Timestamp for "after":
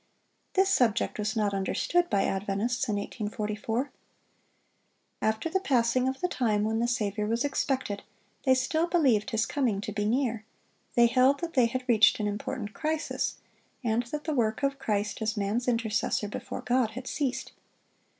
5.21-5.47